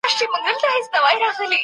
خرم 0.05 1.51